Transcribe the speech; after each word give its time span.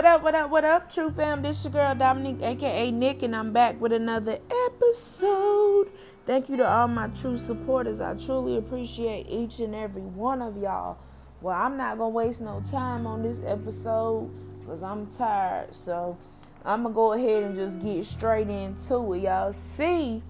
What 0.00 0.06
up, 0.06 0.22
what 0.22 0.34
up, 0.34 0.50
what 0.50 0.64
up, 0.64 0.90
True 0.90 1.10
Fam? 1.10 1.42
This 1.42 1.62
your 1.62 1.74
girl 1.74 1.94
Dominique, 1.94 2.40
aka 2.40 2.90
Nick, 2.90 3.22
and 3.22 3.36
I'm 3.36 3.52
back 3.52 3.78
with 3.78 3.92
another 3.92 4.38
episode. 4.66 5.90
Thank 6.24 6.48
you 6.48 6.56
to 6.56 6.66
all 6.66 6.88
my 6.88 7.08
true 7.08 7.36
supporters. 7.36 8.00
I 8.00 8.14
truly 8.14 8.56
appreciate 8.56 9.26
each 9.28 9.60
and 9.60 9.74
every 9.74 10.00
one 10.00 10.40
of 10.40 10.56
y'all. 10.56 10.96
Well, 11.42 11.54
I'm 11.54 11.76
not 11.76 11.98
gonna 11.98 12.08
waste 12.08 12.40
no 12.40 12.62
time 12.70 13.06
on 13.06 13.22
this 13.22 13.44
episode 13.44 14.30
because 14.60 14.82
I'm 14.82 15.06
tired. 15.08 15.74
So 15.74 16.16
I'm 16.64 16.84
gonna 16.84 16.94
go 16.94 17.12
ahead 17.12 17.42
and 17.42 17.54
just 17.54 17.78
get 17.78 18.06
straight 18.06 18.48
into 18.48 19.12
it. 19.12 19.24
Y'all 19.24 19.52
see 19.52 20.22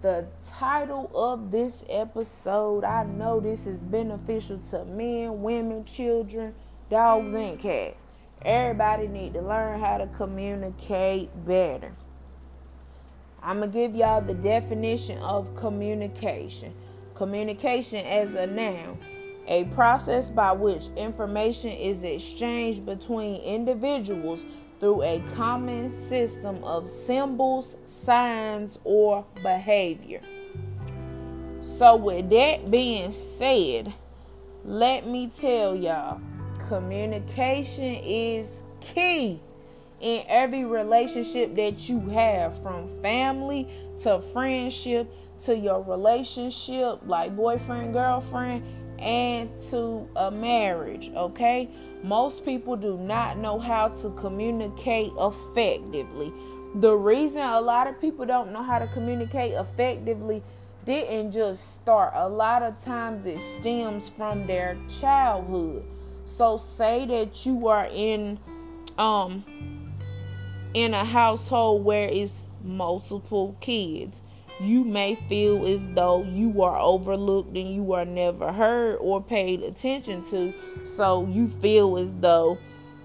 the 0.00 0.26
title 0.44 1.12
of 1.14 1.52
this 1.52 1.84
episode. 1.88 2.82
I 2.82 3.04
know 3.04 3.38
this 3.38 3.68
is 3.68 3.84
beneficial 3.84 4.58
to 4.70 4.84
men, 4.84 5.42
women, 5.42 5.84
children, 5.84 6.56
dogs, 6.90 7.34
and 7.34 7.56
cats. 7.56 8.02
Everybody 8.44 9.06
need 9.06 9.34
to 9.34 9.40
learn 9.40 9.78
how 9.78 9.98
to 9.98 10.06
communicate 10.08 11.30
better. 11.46 11.92
I'm 13.42 13.58
going 13.58 13.70
to 13.70 13.78
give 13.78 13.94
y'all 13.94 14.20
the 14.20 14.34
definition 14.34 15.18
of 15.18 15.54
communication. 15.56 16.74
Communication 17.14 18.04
as 18.04 18.34
a 18.34 18.46
noun, 18.46 18.98
a 19.46 19.64
process 19.66 20.30
by 20.30 20.52
which 20.52 20.88
information 20.96 21.70
is 21.70 22.02
exchanged 22.02 22.86
between 22.86 23.40
individuals 23.42 24.44
through 24.80 25.02
a 25.02 25.22
common 25.34 25.90
system 25.90 26.64
of 26.64 26.88
symbols, 26.88 27.76
signs, 27.84 28.78
or 28.82 29.24
behavior. 29.42 30.20
So, 31.60 31.94
with 31.94 32.30
that 32.30 32.70
being 32.72 33.12
said, 33.12 33.94
let 34.64 35.06
me 35.06 35.28
tell 35.28 35.76
y'all 35.76 36.20
communication 36.72 37.96
is 38.02 38.62
key 38.80 39.38
in 40.00 40.24
every 40.26 40.64
relationship 40.64 41.54
that 41.54 41.86
you 41.86 42.00
have 42.08 42.62
from 42.62 42.88
family 43.02 43.68
to 44.00 44.18
friendship 44.32 45.06
to 45.38 45.54
your 45.54 45.82
relationship 45.82 46.98
like 47.04 47.36
boyfriend 47.36 47.92
girlfriend 47.92 48.64
and 48.98 49.50
to 49.68 50.08
a 50.16 50.30
marriage 50.30 51.10
okay? 51.14 51.68
Most 52.02 52.42
people 52.46 52.74
do 52.76 52.96
not 52.96 53.36
know 53.36 53.58
how 53.58 53.88
to 53.88 54.08
communicate 54.12 55.12
effectively. 55.18 56.32
The 56.76 56.94
reason 56.94 57.42
a 57.42 57.60
lot 57.60 57.86
of 57.86 58.00
people 58.00 58.24
don't 58.24 58.50
know 58.50 58.62
how 58.62 58.78
to 58.78 58.86
communicate 58.86 59.52
effectively 59.52 60.42
didn't 60.86 61.32
just 61.32 61.82
start. 61.82 62.14
A 62.16 62.26
lot 62.26 62.62
of 62.62 62.82
times 62.82 63.26
it 63.26 63.42
stems 63.42 64.08
from 64.08 64.46
their 64.46 64.78
childhood 64.88 65.84
so 66.24 66.56
say 66.56 67.06
that 67.06 67.44
you 67.46 67.68
are 67.68 67.88
in 67.92 68.38
um 68.98 69.44
in 70.74 70.94
a 70.94 71.04
household 71.04 71.84
where 71.84 72.08
it's 72.08 72.48
multiple 72.62 73.56
kids. 73.60 74.22
You 74.60 74.84
may 74.84 75.16
feel 75.28 75.66
as 75.66 75.82
though 75.94 76.22
you 76.22 76.62
are 76.62 76.78
overlooked 76.78 77.56
and 77.56 77.74
you 77.74 77.92
are 77.92 78.04
never 78.04 78.52
heard 78.52 78.96
or 79.00 79.22
paid 79.22 79.62
attention 79.62 80.24
to. 80.26 80.54
So 80.84 81.26
you 81.26 81.48
feel 81.48 81.98
as 81.98 82.12
though 82.12 82.58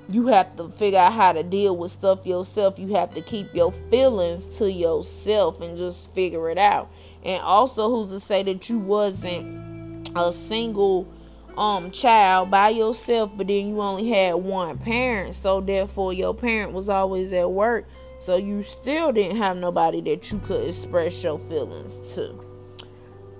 you 0.09 0.27
have 0.27 0.55
to 0.55 0.69
figure 0.69 0.99
out 0.99 1.13
how 1.13 1.33
to 1.33 1.43
deal 1.43 1.75
with 1.75 1.91
stuff 1.91 2.25
yourself. 2.25 2.79
You 2.79 2.95
have 2.95 3.13
to 3.15 3.21
keep 3.21 3.53
your 3.53 3.71
feelings 3.71 4.57
to 4.57 4.71
yourself 4.71 5.61
and 5.61 5.77
just 5.77 6.13
figure 6.13 6.49
it 6.49 6.57
out. 6.57 6.89
And 7.23 7.41
also, 7.41 7.89
who's 7.89 8.11
to 8.11 8.19
say 8.19 8.43
that 8.43 8.69
you 8.69 8.79
wasn't 8.79 10.09
a 10.15 10.31
single 10.31 11.11
um 11.57 11.89
child 11.89 12.51
by 12.51 12.69
yourself 12.69 13.31
but 13.35 13.47
then 13.47 13.69
you 13.69 13.81
only 13.81 14.09
had 14.09 14.35
one 14.35 14.77
parent. 14.77 15.35
So 15.35 15.59
therefore 15.59 16.13
your 16.13 16.33
parent 16.33 16.71
was 16.71 16.87
always 16.87 17.33
at 17.33 17.51
work. 17.51 17.85
So 18.19 18.37
you 18.37 18.63
still 18.63 19.11
didn't 19.11 19.37
have 19.37 19.57
nobody 19.57 20.01
that 20.01 20.31
you 20.31 20.39
could 20.39 20.65
express 20.67 21.23
your 21.23 21.39
feelings 21.39 22.15
to. 22.15 22.43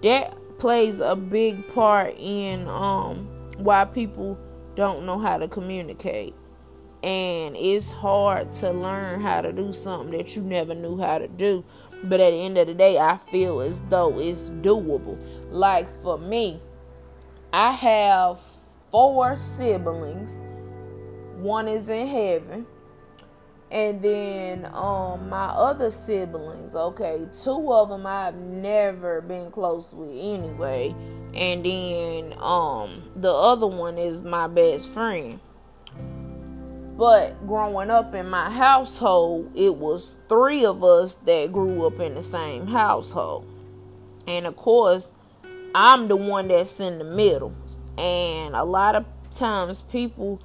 That 0.01 0.35
plays 0.59 0.99
a 0.99 1.15
big 1.15 1.67
part 1.73 2.15
in 2.17 2.67
um 2.67 3.27
why 3.57 3.85
people 3.85 4.37
don't 4.75 5.05
know 5.05 5.19
how 5.19 5.37
to 5.37 5.47
communicate. 5.47 6.35
And 7.03 7.55
it's 7.55 7.91
hard 7.91 8.51
to 8.53 8.71
learn 8.71 9.21
how 9.21 9.41
to 9.41 9.53
do 9.53 9.71
something 9.71 10.17
that 10.17 10.35
you 10.35 10.41
never 10.41 10.73
knew 10.73 10.97
how 10.97 11.19
to 11.19 11.27
do. 11.27 11.63
But 12.03 12.19
at 12.19 12.31
the 12.31 12.37
end 12.37 12.57
of 12.57 12.67
the 12.67 12.73
day 12.73 12.97
i 12.97 13.17
feel 13.17 13.61
as 13.61 13.81
though 13.89 14.19
it's 14.19 14.49
doable. 14.49 15.23
Like 15.51 15.87
for 16.01 16.17
me 16.17 16.59
I 17.53 17.71
have 17.71 18.39
four 18.91 19.35
siblings. 19.35 20.37
One 21.37 21.67
is 21.67 21.89
in 21.89 22.07
heaven. 22.07 22.65
And 23.69 24.01
then 24.01 24.65
um 24.73 25.29
my 25.29 25.47
other 25.47 25.89
siblings, 25.89 26.73
okay, 26.73 27.27
two 27.43 27.73
of 27.73 27.89
them 27.89 28.05
I've 28.05 28.35
never 28.35 29.21
been 29.21 29.51
close 29.51 29.93
with 29.93 30.09
anyway. 30.11 30.95
And 31.33 31.65
then 31.65 32.33
um 32.39 33.11
the 33.15 33.31
other 33.31 33.67
one 33.67 33.97
is 33.97 34.21
my 34.21 34.47
best 34.47 34.89
friend. 34.89 35.39
But 36.97 37.45
growing 37.45 37.91
up 37.91 38.15
in 38.15 38.29
my 38.29 38.49
household, 38.49 39.51
it 39.53 39.75
was 39.75 40.15
three 40.29 40.65
of 40.65 40.83
us 40.83 41.13
that 41.13 41.51
grew 41.51 41.85
up 41.85 41.99
in 41.99 42.15
the 42.15 42.23
same 42.23 42.67
household. 42.67 43.45
And 44.25 44.47
of 44.47 44.55
course, 44.55 45.13
I'm 45.79 46.07
the 46.07 46.15
one 46.15 46.47
that's 46.47 46.79
in 46.79 46.97
the 46.97 47.03
middle. 47.03 47.53
And 47.99 48.55
a 48.55 48.63
lot 48.63 48.95
of 48.95 49.05
times 49.29 49.79
people 49.81 50.41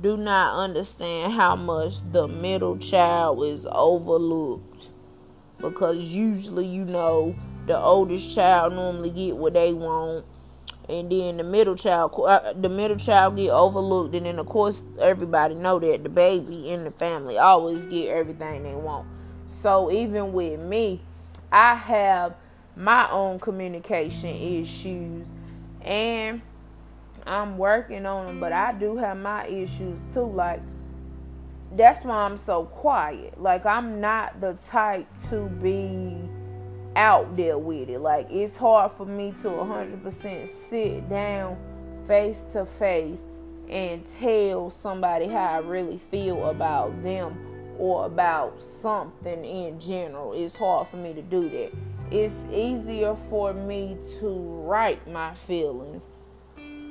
do 0.00 0.16
not 0.16 0.56
understand 0.56 1.34
how 1.34 1.54
much 1.54 1.96
the 2.12 2.26
middle 2.26 2.78
child 2.78 3.44
is 3.44 3.68
overlooked. 3.70 4.88
Because 5.60 6.16
usually, 6.16 6.64
you 6.64 6.86
know, 6.86 7.36
the 7.66 7.78
oldest 7.78 8.34
child 8.34 8.72
normally 8.72 9.10
get 9.10 9.36
what 9.36 9.52
they 9.52 9.74
want. 9.74 10.24
And 10.88 11.12
then 11.12 11.36
the 11.36 11.44
middle 11.44 11.76
child, 11.76 12.14
uh, 12.16 12.54
the 12.54 12.70
middle 12.70 12.96
child 12.96 13.36
get 13.36 13.50
overlooked, 13.50 14.14
and 14.14 14.24
then 14.24 14.38
of 14.38 14.46
course 14.46 14.82
everybody 14.98 15.56
know 15.56 15.78
that 15.78 16.02
the 16.04 16.08
baby 16.08 16.70
in 16.70 16.84
the 16.84 16.90
family 16.90 17.36
always 17.36 17.86
get 17.86 18.08
everything 18.08 18.62
they 18.62 18.74
want. 18.74 19.06
So 19.44 19.92
even 19.92 20.32
with 20.32 20.58
me, 20.58 21.02
I 21.52 21.74
have 21.74 22.34
my 22.80 23.10
own 23.10 23.38
communication 23.38 24.30
issues 24.30 25.28
and 25.82 26.40
I'm 27.26 27.58
working 27.58 28.06
on 28.06 28.26
them, 28.26 28.40
but 28.40 28.52
I 28.52 28.72
do 28.72 28.96
have 28.96 29.18
my 29.18 29.46
issues 29.46 30.02
too. 30.14 30.24
Like, 30.24 30.60
that's 31.76 32.04
why 32.04 32.24
I'm 32.24 32.38
so 32.38 32.64
quiet. 32.64 33.40
Like, 33.40 33.66
I'm 33.66 34.00
not 34.00 34.40
the 34.40 34.54
type 34.54 35.06
to 35.28 35.48
be 35.62 36.16
out 36.96 37.36
there 37.36 37.58
with 37.58 37.90
it. 37.90 37.98
Like, 37.98 38.28
it's 38.30 38.56
hard 38.56 38.92
for 38.92 39.04
me 39.04 39.32
to 39.42 39.48
100% 39.48 40.48
sit 40.48 41.08
down 41.08 41.58
face 42.06 42.44
to 42.54 42.64
face 42.64 43.22
and 43.68 44.04
tell 44.06 44.70
somebody 44.70 45.28
how 45.28 45.44
I 45.44 45.58
really 45.58 45.98
feel 45.98 46.46
about 46.46 47.02
them 47.04 47.38
or 47.78 48.06
about 48.06 48.62
something 48.62 49.44
in 49.44 49.78
general. 49.78 50.32
It's 50.32 50.56
hard 50.56 50.88
for 50.88 50.96
me 50.96 51.12
to 51.12 51.22
do 51.22 51.48
that 51.50 51.72
it's 52.10 52.48
easier 52.52 53.14
for 53.14 53.52
me 53.52 53.96
to 54.18 54.28
write 54.28 55.08
my 55.08 55.32
feelings 55.34 56.06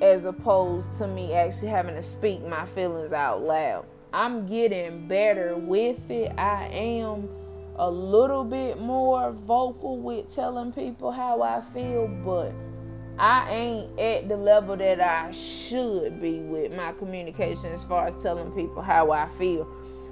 as 0.02 0.24
opposed 0.24 0.96
to 0.96 1.08
me 1.08 1.34
actually 1.34 1.68
having 1.68 1.96
to 1.96 2.04
speak 2.04 2.42
my 2.46 2.66
feelings 2.66 3.12
out 3.12 3.42
loud. 3.42 3.86
I'm 4.14 4.48
getting 4.48 5.08
better 5.08 5.58
with 5.58 6.10
it. 6.10 6.32
I 6.38 6.68
am 6.68 7.30
a 7.76 7.90
little 7.90 8.44
bit 8.44 8.80
more 8.80 9.32
vocal 9.32 9.98
with 9.98 10.34
telling 10.34 10.72
people 10.72 11.12
how 11.12 11.42
I 11.42 11.62
feel, 11.62 12.08
but 12.08 12.54
I 13.18 13.52
ain't 13.52 14.00
at 14.00 14.30
the 14.30 14.38
level 14.38 14.78
that 14.78 15.02
I 15.02 15.32
should 15.32 16.22
be 16.22 16.40
with 16.40 16.76
my 16.76 16.94
communication 16.94 17.74
as 17.74 17.84
far 17.84 18.08
as 18.08 18.22
telling 18.24 18.52
people 18.52 18.82
how 18.82 19.12
I 19.12 19.28
feel 19.28 19.68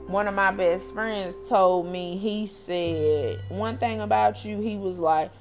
one 0.07 0.27
of 0.27 0.33
my 0.33 0.51
best 0.51 0.93
friends 0.93 1.35
told 1.49 1.87
me, 1.87 2.17
he 2.17 2.45
said, 2.45 3.41
one 3.49 3.77
thing 3.77 3.99
about 3.99 4.45
you, 4.45 4.59
he 4.59 4.77
was 4.77 4.99
like, 4.99 5.31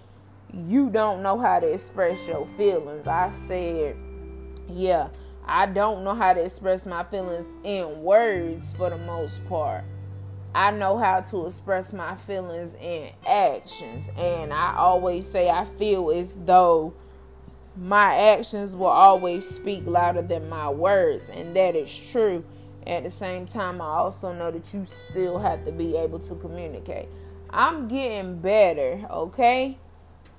you 0.53 0.91
don't 0.91 1.23
know 1.23 1.39
how 1.39 1.61
to 1.61 1.73
express 1.73 2.27
your 2.27 2.47
feelings. 2.47 3.07
I 3.07 3.31
said, 3.31 3.97
yeah, 4.69 5.09
I 5.47 5.67
don't 5.67 6.03
know 6.03 6.15
how 6.15 6.33
to 6.33 6.45
express 6.45 6.85
my 6.85 7.05
feelings 7.05 7.47
in 7.63 8.03
words 8.03 8.75
for 8.77 8.91
the 8.91 8.99
most 8.99 9.49
part. 9.49 9.85
I 10.53 10.71
know 10.73 10.97
how 10.99 11.21
to 11.21 11.47
express 11.47 11.93
my 11.93 12.17
feelings 12.17 12.75
in 12.81 13.11
actions. 13.27 14.09
And 14.17 14.53
I 14.53 14.75
always 14.77 15.27
say, 15.27 15.49
I 15.49 15.65
feel 15.65 16.11
as 16.11 16.33
though 16.45 16.95
my 17.77 18.15
actions 18.15 18.75
will 18.75 18.87
always 18.87 19.47
speak 19.47 19.83
louder 19.87 20.23
than 20.23 20.49
my 20.49 20.71
words. 20.71 21.29
And 21.29 21.55
that 21.55 21.77
is 21.77 21.97
true 22.11 22.45
at 22.87 23.05
the 23.05 23.11
same 23.11 23.47
time, 23.47 23.81
I 23.81 23.87
also 23.87 24.33
know 24.33 24.50
that 24.50 24.73
you 24.73 24.85
still 24.85 25.38
have 25.38 25.65
to 25.65 25.73
be 25.73 25.97
able 25.97 26.19
to 26.21 26.35
communicate. 26.37 27.09
I'm 27.50 27.88
getting 27.88 28.38
better, 28.38 29.06
okay? 29.11 29.79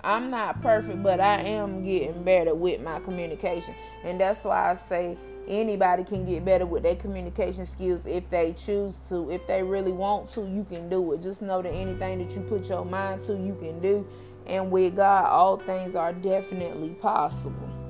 I'm 0.04 0.30
not 0.30 0.62
perfect, 0.62 1.02
but 1.04 1.20
I 1.20 1.42
am 1.42 1.84
getting 1.84 2.24
better 2.24 2.54
with 2.54 2.82
my 2.82 3.00
communication. 3.00 3.76
And 4.04 4.20
that's 4.20 4.46
why 4.46 4.72
I 4.72 4.76
say 4.76 5.18
Anybody 5.48 6.04
can 6.04 6.26
get 6.26 6.44
better 6.44 6.66
with 6.66 6.84
their 6.84 6.98
communication 6.98 7.66
skills 7.66 8.06
if 8.06 8.30
they 8.30 8.52
choose 8.52 9.08
to. 9.08 9.32
If 9.32 9.48
they 9.48 9.64
really 9.64 9.94
want 9.94 10.28
to, 10.30 10.42
you 10.42 10.66
can 10.66 10.90
do 10.90 11.14
it. 11.14 11.22
Just 11.22 11.42
know 11.42 11.62
that 11.62 11.72
anything 11.72 12.20
that 12.20 12.36
you 12.36 12.42
put 12.42 12.68
your 12.68 12.84
mind 12.84 13.24
to, 13.24 13.34
you 13.34 13.56
can 13.56 13.80
do. 13.80 14.06
And 14.46 14.70
with 14.70 14.98
God, 14.98 15.26
all 15.26 15.56
things 15.56 15.96
are 15.96 16.12
definitely 16.12 16.90
possible. 16.96 17.87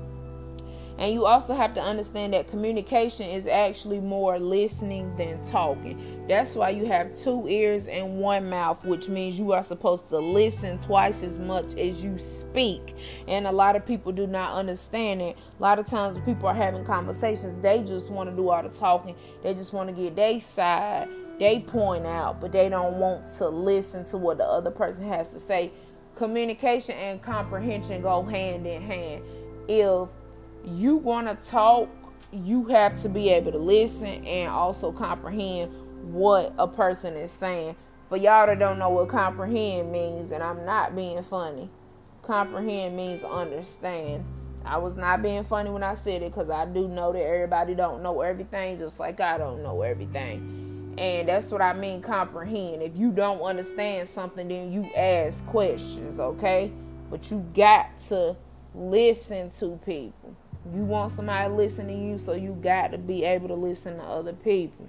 And 0.98 1.14
you 1.14 1.26
also 1.26 1.54
have 1.54 1.74
to 1.74 1.80
understand 1.80 2.32
that 2.32 2.48
communication 2.48 3.26
is 3.26 3.46
actually 3.46 4.00
more 4.00 4.38
listening 4.38 5.14
than 5.16 5.44
talking. 5.44 6.26
That's 6.26 6.56
why 6.56 6.70
you 6.70 6.86
have 6.86 7.16
two 7.16 7.46
ears 7.48 7.86
and 7.86 8.18
one 8.18 8.50
mouth, 8.50 8.84
which 8.84 9.08
means 9.08 9.38
you 9.38 9.52
are 9.52 9.62
supposed 9.62 10.08
to 10.10 10.18
listen 10.18 10.78
twice 10.80 11.22
as 11.22 11.38
much 11.38 11.76
as 11.76 12.04
you 12.04 12.18
speak. 12.18 12.96
And 13.28 13.46
a 13.46 13.52
lot 13.52 13.76
of 13.76 13.86
people 13.86 14.10
do 14.10 14.26
not 14.26 14.54
understand 14.54 15.22
it. 15.22 15.38
A 15.58 15.62
lot 15.62 15.78
of 15.78 15.86
times 15.86 16.16
when 16.16 16.24
people 16.24 16.48
are 16.48 16.54
having 16.54 16.84
conversations, 16.84 17.62
they 17.62 17.84
just 17.84 18.10
want 18.10 18.28
to 18.28 18.34
do 18.34 18.48
all 18.48 18.62
the 18.62 18.68
talking. 18.68 19.14
They 19.44 19.54
just 19.54 19.72
want 19.72 19.88
to 19.90 19.94
get 19.94 20.16
their 20.16 20.40
side, 20.40 21.08
they 21.38 21.60
point 21.60 22.06
out, 22.06 22.40
but 22.40 22.50
they 22.50 22.68
don't 22.68 22.98
want 22.98 23.28
to 23.38 23.48
listen 23.48 24.04
to 24.06 24.16
what 24.16 24.38
the 24.38 24.44
other 24.44 24.72
person 24.72 25.06
has 25.06 25.32
to 25.32 25.38
say. 25.38 25.70
Communication 26.16 26.96
and 26.96 27.22
comprehension 27.22 28.02
go 28.02 28.24
hand 28.24 28.66
in 28.66 28.82
hand. 28.82 29.22
If 29.68 30.08
you 30.64 30.96
want 30.96 31.28
to 31.28 31.50
talk, 31.50 31.88
you 32.32 32.66
have 32.66 33.00
to 33.02 33.08
be 33.08 33.30
able 33.30 33.52
to 33.52 33.58
listen 33.58 34.24
and 34.26 34.50
also 34.50 34.92
comprehend 34.92 35.72
what 36.12 36.54
a 36.58 36.68
person 36.68 37.14
is 37.14 37.30
saying. 37.30 37.76
For 38.08 38.16
y'all 38.16 38.46
that 38.46 38.58
don't 38.58 38.78
know 38.78 38.90
what 38.90 39.08
comprehend 39.08 39.92
means, 39.92 40.30
and 40.30 40.42
I'm 40.42 40.64
not 40.64 40.96
being 40.96 41.22
funny, 41.22 41.68
comprehend 42.22 42.96
means 42.96 43.22
understand. 43.24 44.24
I 44.64 44.78
was 44.78 44.96
not 44.96 45.22
being 45.22 45.44
funny 45.44 45.70
when 45.70 45.82
I 45.82 45.94
said 45.94 46.22
it 46.22 46.32
because 46.32 46.50
I 46.50 46.66
do 46.66 46.88
know 46.88 47.12
that 47.12 47.22
everybody 47.22 47.74
don't 47.74 48.02
know 48.02 48.20
everything, 48.20 48.78
just 48.78 49.00
like 49.00 49.20
I 49.20 49.38
don't 49.38 49.62
know 49.62 49.82
everything. 49.82 50.94
And 50.98 51.28
that's 51.28 51.52
what 51.52 51.62
I 51.62 51.74
mean 51.74 52.02
comprehend. 52.02 52.82
If 52.82 52.96
you 52.96 53.12
don't 53.12 53.40
understand 53.40 54.08
something, 54.08 54.48
then 54.48 54.72
you 54.72 54.90
ask 54.96 55.46
questions, 55.46 56.18
okay? 56.18 56.72
But 57.10 57.30
you 57.30 57.46
got 57.54 57.98
to 58.08 58.36
listen 58.74 59.50
to 59.52 59.78
people. 59.86 60.36
You 60.74 60.84
want 60.84 61.12
somebody 61.12 61.48
to 61.48 61.54
listen 61.54 61.86
to 61.88 61.94
you, 61.94 62.18
so 62.18 62.34
you 62.34 62.52
got 62.62 62.92
to 62.92 62.98
be 62.98 63.24
able 63.24 63.48
to 63.48 63.54
listen 63.54 63.96
to 63.96 64.02
other 64.02 64.34
people. 64.34 64.88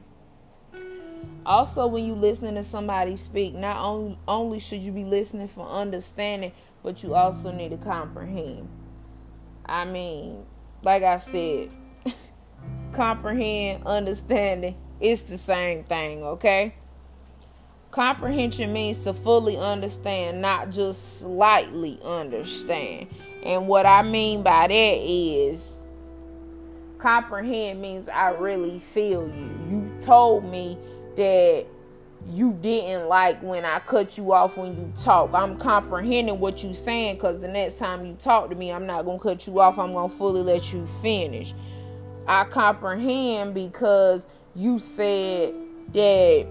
Also, 1.45 1.87
when 1.87 2.03
you 2.03 2.13
listening 2.15 2.55
to 2.55 2.63
somebody 2.63 3.15
speak, 3.15 3.53
not 3.55 3.77
only 3.77 4.17
only 4.27 4.59
should 4.59 4.81
you 4.81 4.91
be 4.91 5.05
listening 5.05 5.47
for 5.47 5.67
understanding, 5.67 6.51
but 6.83 7.01
you 7.01 7.15
also 7.15 7.51
need 7.51 7.69
to 7.69 7.77
comprehend. 7.77 8.67
I 9.65 9.85
mean, 9.85 10.45
like 10.83 11.03
I 11.03 11.17
said, 11.17 11.69
comprehend, 12.93 13.85
understanding, 13.85 14.75
it's 14.99 15.23
the 15.23 15.37
same 15.37 15.83
thing, 15.85 16.23
okay? 16.23 16.75
Comprehension 17.91 18.71
means 18.71 19.03
to 19.05 19.13
fully 19.13 19.57
understand, 19.57 20.41
not 20.41 20.69
just 20.69 21.21
slightly 21.21 21.99
understand. 22.03 23.07
And 23.43 23.67
what 23.67 23.85
I 23.85 24.01
mean 24.01 24.43
by 24.43 24.67
that 24.67 24.73
is 24.73 25.77
comprehend 26.97 27.81
means 27.81 28.09
I 28.09 28.29
really 28.29 28.79
feel 28.79 29.27
you. 29.27 29.49
You 29.69 29.91
told 29.99 30.43
me 30.45 30.77
that 31.15 31.65
you 32.27 32.53
didn't 32.61 33.07
like 33.07 33.41
when 33.41 33.63
I 33.63 33.79
cut 33.79 34.17
you 34.17 34.33
off 34.33 34.57
when 34.57 34.75
you 34.75 34.93
talk. 35.01 35.33
I'm 35.33 35.57
comprehending 35.57 36.39
what 36.39 36.63
you're 36.63 36.75
saying 36.75 37.15
because 37.15 37.39
the 37.39 37.47
next 37.47 37.79
time 37.79 38.05
you 38.05 38.17
talk 38.19 38.49
to 38.49 38.55
me, 38.55 38.71
I'm 38.71 38.85
not 38.85 39.05
to 39.19 39.23
cut 39.23 39.47
you 39.47 39.59
off. 39.59 39.79
I'm 39.79 39.93
to 40.09 40.15
fully 40.15 40.41
let 40.41 40.73
you 40.73 40.85
finish. 41.01 41.53
I 42.27 42.43
comprehend 42.43 43.53
because 43.53 44.27
you 44.53 44.77
said 44.79 45.53
that 45.93 46.45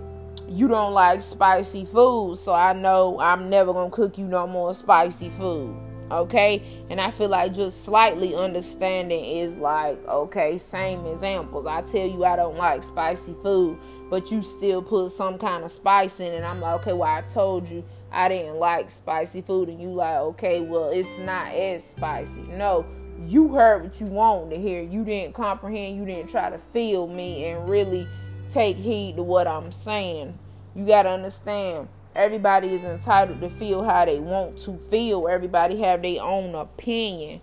you 0.48 0.68
don't 0.68 0.94
like 0.94 1.20
spicy 1.20 1.84
food. 1.84 2.38
So 2.38 2.54
I 2.54 2.72
know 2.72 3.20
I'm 3.20 3.50
never 3.50 3.72
to 3.90 3.94
cook 3.94 4.16
you 4.16 4.26
no 4.26 4.46
more 4.46 4.72
spicy 4.72 5.28
food 5.28 5.76
okay? 6.10 6.62
And 6.90 7.00
i 7.00 7.10
feel 7.10 7.28
like 7.28 7.54
just 7.54 7.84
slightly 7.84 8.34
understanding 8.34 9.24
is 9.24 9.56
like 9.56 9.98
okay 10.06 10.58
same 10.58 11.04
examples. 11.06 11.66
I 11.66 11.82
tell 11.82 12.06
you 12.06 12.24
i 12.24 12.36
don't 12.36 12.56
like 12.56 12.82
spicy 12.82 13.34
food 13.42 13.78
but 14.10 14.30
you 14.30 14.40
still 14.40 14.82
put 14.82 15.10
some 15.10 15.38
kind 15.38 15.64
of 15.64 15.70
spice 15.70 16.20
in 16.20 16.32
it. 16.32 16.42
I'm 16.42 16.60
like 16.60 16.80
okay 16.80 16.92
well 16.92 17.08
i 17.08 17.20
told 17.22 17.68
you 17.68 17.84
i 18.10 18.28
didn't 18.28 18.56
like 18.56 18.90
spicy 18.90 19.42
food. 19.42 19.68
And 19.68 19.80
you 19.80 19.88
like 19.88 20.16
okay 20.16 20.60
well 20.60 20.90
it's 20.90 21.18
not 21.18 21.52
as 21.52 21.84
spicy. 21.84 22.42
No 22.42 22.86
you 23.26 23.48
heard 23.48 23.82
what 23.82 24.00
you 24.00 24.06
wanted 24.06 24.54
to 24.54 24.60
hear. 24.60 24.80
You 24.80 25.04
didn't 25.04 25.34
comprehend. 25.34 25.96
You 25.96 26.04
didn't 26.04 26.30
try 26.30 26.50
to 26.50 26.58
feel 26.58 27.08
me 27.08 27.46
and 27.46 27.68
really 27.68 28.06
take 28.48 28.76
heed 28.76 29.16
to 29.16 29.22
what 29.22 29.46
i'm 29.46 29.70
saying. 29.70 30.38
You 30.74 30.86
got 30.86 31.02
to 31.02 31.10
understand 31.10 31.88
Everybody 32.14 32.74
is 32.74 32.82
entitled 32.82 33.40
to 33.40 33.50
feel 33.50 33.84
how 33.84 34.04
they 34.04 34.18
want 34.18 34.58
to 34.60 34.76
feel. 34.76 35.28
Everybody 35.28 35.80
have 35.82 36.02
their 36.02 36.22
own 36.22 36.54
opinion. 36.54 37.40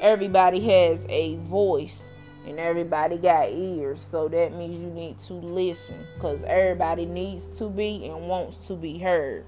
Everybody 0.00 0.60
has 0.60 1.06
a 1.08 1.36
voice 1.36 2.06
and 2.46 2.60
everybody 2.60 3.16
got 3.16 3.50
ears. 3.50 4.00
So 4.00 4.28
that 4.28 4.54
means 4.54 4.82
you 4.82 4.90
need 4.90 5.18
to 5.20 5.34
listen 5.34 6.06
cuz 6.20 6.42
everybody 6.44 7.06
needs 7.06 7.58
to 7.58 7.68
be 7.68 8.06
and 8.06 8.28
wants 8.28 8.56
to 8.68 8.74
be 8.74 8.98
heard. 8.98 9.44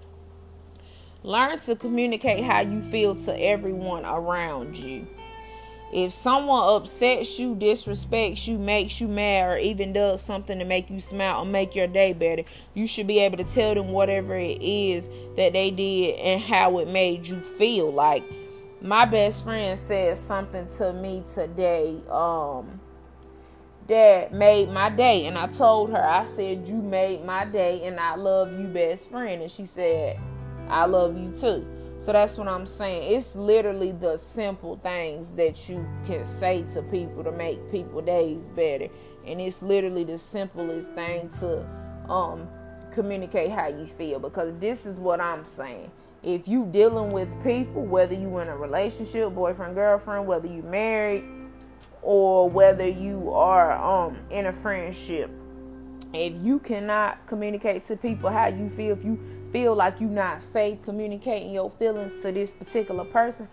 Learn 1.22 1.58
to 1.60 1.76
communicate 1.76 2.44
how 2.44 2.60
you 2.60 2.80
feel 2.80 3.14
to 3.14 3.40
everyone 3.40 4.04
around 4.04 4.76
you. 4.76 5.06
If 5.92 6.12
someone 6.12 6.68
upsets 6.68 7.38
you, 7.38 7.54
disrespects 7.54 8.46
you, 8.46 8.58
makes 8.58 9.00
you 9.00 9.08
mad, 9.08 9.48
or 9.48 9.56
even 9.56 9.94
does 9.94 10.20
something 10.20 10.58
to 10.58 10.64
make 10.64 10.90
you 10.90 11.00
smile 11.00 11.42
or 11.42 11.46
make 11.46 11.74
your 11.74 11.86
day 11.86 12.12
better, 12.12 12.42
you 12.74 12.86
should 12.86 13.06
be 13.06 13.20
able 13.20 13.38
to 13.38 13.44
tell 13.44 13.74
them 13.74 13.88
whatever 13.88 14.36
it 14.36 14.60
is 14.60 15.08
that 15.36 15.54
they 15.54 15.70
did 15.70 16.18
and 16.20 16.42
how 16.42 16.78
it 16.78 16.88
made 16.88 17.26
you 17.26 17.40
feel. 17.40 17.90
Like 17.90 18.22
my 18.82 19.06
best 19.06 19.44
friend 19.44 19.78
said 19.78 20.18
something 20.18 20.68
to 20.76 20.92
me 20.92 21.24
today 21.34 21.98
um, 22.10 22.80
that 23.86 24.34
made 24.34 24.70
my 24.70 24.90
day, 24.90 25.24
and 25.24 25.38
I 25.38 25.46
told 25.46 25.90
her, 25.90 26.04
I 26.04 26.24
said, 26.24 26.68
You 26.68 26.76
made 26.76 27.24
my 27.24 27.46
day, 27.46 27.86
and 27.86 27.98
I 27.98 28.14
love 28.16 28.52
you, 28.52 28.66
best 28.66 29.10
friend. 29.10 29.40
And 29.40 29.50
she 29.50 29.64
said, 29.64 30.20
I 30.68 30.84
love 30.84 31.16
you 31.16 31.32
too. 31.32 31.77
So 31.98 32.12
that's 32.12 32.38
what 32.38 32.46
I'm 32.46 32.64
saying. 32.64 33.12
It's 33.12 33.34
literally 33.34 33.90
the 33.90 34.16
simple 34.16 34.76
things 34.76 35.32
that 35.32 35.68
you 35.68 35.84
can 36.06 36.24
say 36.24 36.62
to 36.74 36.82
people 36.82 37.24
to 37.24 37.32
make 37.32 37.72
people 37.72 38.00
days 38.00 38.46
better. 38.46 38.88
And 39.26 39.40
it's 39.40 39.62
literally 39.62 40.04
the 40.04 40.16
simplest 40.16 40.90
thing 40.92 41.28
to 41.40 41.66
um, 42.08 42.48
communicate 42.92 43.50
how 43.50 43.66
you 43.66 43.86
feel 43.86 44.20
because 44.20 44.56
this 44.60 44.86
is 44.86 44.96
what 44.96 45.20
I'm 45.20 45.44
saying. 45.44 45.90
If 46.22 46.46
you 46.46 46.66
dealing 46.66 47.10
with 47.10 47.28
people, 47.42 47.84
whether 47.84 48.14
you 48.14 48.38
in 48.38 48.48
a 48.48 48.56
relationship, 48.56 49.34
boyfriend, 49.34 49.74
girlfriend, 49.74 50.26
whether 50.26 50.46
you 50.46 50.62
married, 50.62 51.24
or 52.02 52.48
whether 52.48 52.86
you 52.86 53.32
are 53.32 53.72
um, 53.72 54.18
in 54.30 54.46
a 54.46 54.52
friendship, 54.52 55.30
if 56.12 56.32
you 56.42 56.58
cannot 56.58 57.26
communicate 57.26 57.84
to 57.84 57.96
people 57.96 58.30
how 58.30 58.48
you 58.48 58.68
feel, 58.68 58.92
if 58.92 59.04
you 59.04 59.18
feel 59.52 59.74
like 59.74 60.00
you're 60.00 60.08
not 60.08 60.42
safe 60.42 60.82
communicating 60.82 61.52
your 61.52 61.70
feelings 61.70 62.22
to 62.22 62.32
this 62.32 62.52
particular 62.52 63.04
person, 63.04 63.48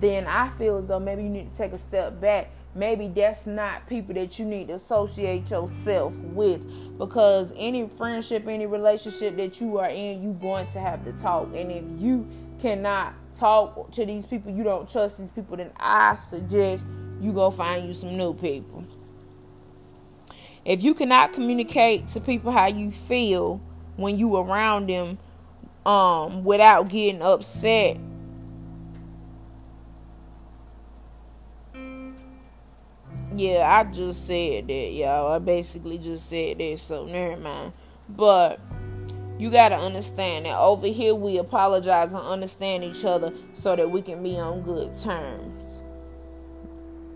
then 0.00 0.26
I 0.26 0.50
feel 0.50 0.76
as 0.76 0.88
though 0.88 1.00
maybe 1.00 1.22
you 1.22 1.28
need 1.28 1.50
to 1.50 1.56
take 1.56 1.72
a 1.72 1.78
step 1.78 2.20
back. 2.20 2.50
Maybe 2.74 3.08
that's 3.08 3.46
not 3.46 3.88
people 3.88 4.14
that 4.14 4.38
you 4.38 4.44
need 4.44 4.68
to 4.68 4.74
associate 4.74 5.50
yourself 5.50 6.14
with 6.18 6.98
because 6.98 7.54
any 7.56 7.88
friendship, 7.88 8.46
any 8.46 8.66
relationship 8.66 9.36
that 9.36 9.60
you 9.60 9.78
are 9.78 9.88
in, 9.88 10.22
you're 10.22 10.34
going 10.34 10.66
to 10.68 10.80
have 10.80 11.02
to 11.06 11.12
talk. 11.12 11.48
And 11.54 11.72
if 11.72 11.84
you 11.98 12.28
cannot 12.60 13.14
talk 13.34 13.90
to 13.92 14.04
these 14.04 14.26
people, 14.26 14.52
you 14.52 14.62
don't 14.62 14.88
trust 14.88 15.18
these 15.18 15.30
people, 15.30 15.56
then 15.56 15.70
I 15.76 16.16
suggest 16.16 16.86
you 17.20 17.32
go 17.32 17.50
find 17.50 17.86
you 17.86 17.94
some 17.94 18.16
new 18.16 18.34
people. 18.34 18.84
If 20.66 20.82
you 20.82 20.94
cannot 20.94 21.32
communicate 21.32 22.08
to 22.08 22.20
people 22.20 22.50
how 22.50 22.66
you 22.66 22.90
feel 22.90 23.60
when 23.96 24.18
you 24.18 24.36
around 24.36 24.88
them, 24.88 25.18
um 25.86 26.42
without 26.42 26.88
getting 26.88 27.22
upset 27.22 27.96
yeah 33.36 33.64
i 33.68 33.84
just 33.84 34.26
said 34.26 34.66
that 34.66 34.92
y'all. 34.92 35.32
I 35.32 35.38
basically 35.38 35.98
just 35.98 36.28
said 36.28 36.58
that 36.58 36.78
so 36.80 37.06
never 37.06 37.40
mind. 37.40 37.72
But 38.08 38.58
you 39.38 39.50
got 39.50 39.68
to 39.68 39.76
understand 39.76 40.46
that 40.46 40.58
over 40.58 40.86
here 40.88 41.14
we 41.14 41.38
apologize 41.38 42.14
and 42.14 42.22
understand 42.22 42.82
each 42.82 43.04
other 43.04 43.32
so 43.52 43.76
that 43.76 43.88
we 43.90 44.02
can 44.02 44.22
be 44.22 44.36
on 44.38 44.62
good 44.62 44.98
terms 44.98 45.82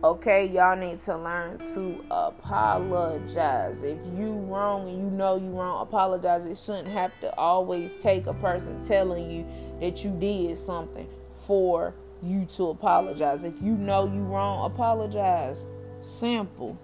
Okay, 0.02 0.46
y'all 0.46 0.76
need 0.76 0.98
to 1.00 1.14
learn 1.14 1.58
to 1.74 2.02
apologize. 2.10 3.82
If 3.82 3.98
you 4.16 4.32
wrong 4.32 4.88
and 4.88 4.96
you 4.96 5.10
know 5.10 5.36
you 5.36 5.50
wrong, 5.50 5.82
apologize. 5.82 6.46
It 6.46 6.56
shouldn't 6.56 6.88
have 6.88 7.12
to 7.20 7.36
always 7.36 7.92
take 8.00 8.26
a 8.26 8.32
person 8.32 8.82
telling 8.82 9.30
you 9.30 9.46
that 9.78 10.02
you 10.02 10.12
did 10.18 10.56
something 10.56 11.06
for 11.34 11.92
you 12.22 12.46
to 12.56 12.70
apologize. 12.70 13.44
If 13.44 13.60
you 13.60 13.72
know 13.72 14.06
you 14.06 14.22
wrong, 14.22 14.64
apologize. 14.64 15.66
Simple. 16.00 16.78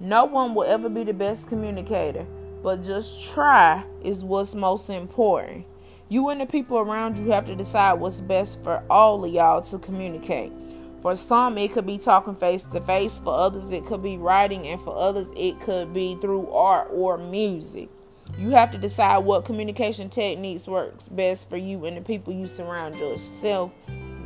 No 0.00 0.24
one 0.24 0.54
will 0.54 0.64
ever 0.64 0.88
be 0.88 1.04
the 1.04 1.12
best 1.12 1.46
communicator, 1.50 2.24
but 2.62 2.82
just 2.82 3.34
try 3.34 3.84
is 4.02 4.24
what's 4.24 4.54
most 4.54 4.88
important. 4.88 5.66
You 6.08 6.30
and 6.30 6.40
the 6.40 6.46
people 6.46 6.78
around 6.78 7.18
you 7.18 7.32
have 7.32 7.44
to 7.44 7.54
decide 7.54 8.00
what's 8.00 8.22
best 8.22 8.62
for 8.62 8.82
all 8.88 9.26
of 9.26 9.30
y'all 9.30 9.60
to 9.60 9.78
communicate. 9.78 10.52
For 11.00 11.14
some, 11.14 11.56
it 11.58 11.72
could 11.72 11.86
be 11.86 11.98
talking 11.98 12.34
face 12.34 12.64
to 12.64 12.80
face. 12.80 13.18
For 13.18 13.32
others, 13.32 13.70
it 13.70 13.86
could 13.86 14.02
be 14.02 14.18
writing. 14.18 14.66
And 14.66 14.80
for 14.80 14.96
others, 14.96 15.30
it 15.36 15.60
could 15.60 15.94
be 15.94 16.16
through 16.20 16.50
art 16.50 16.88
or 16.92 17.18
music. 17.18 17.88
You 18.36 18.50
have 18.50 18.70
to 18.72 18.78
decide 18.78 19.18
what 19.18 19.44
communication 19.44 20.10
techniques 20.10 20.66
works 20.66 21.08
best 21.08 21.48
for 21.48 21.56
you 21.56 21.86
and 21.86 21.96
the 21.96 22.02
people 22.02 22.32
you 22.32 22.46
surround 22.46 22.98
yourself 22.98 23.72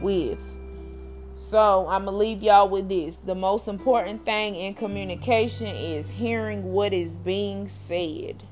with. 0.01 0.43
So, 1.35 1.89
I'm 1.89 2.05
going 2.05 2.15
to 2.15 2.19
leave 2.19 2.43
y'all 2.43 2.69
with 2.69 2.89
this. 2.89 3.17
The 3.17 3.35
most 3.35 3.69
important 3.69 4.25
thing 4.25 4.55
in 4.55 4.75
communication 4.75 5.69
is 5.69 6.11
hearing 6.11 6.65
what 6.73 6.93
is 6.93 7.17
being 7.17 7.69
said. 7.69 8.43